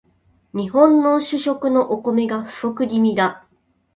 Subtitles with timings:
[0.53, 3.45] 日本の主食のお米が不足気味だ